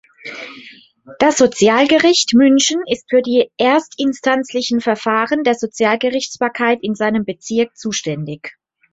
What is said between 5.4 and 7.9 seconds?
der Sozialgerichtsbarkeit in seinem Bezirk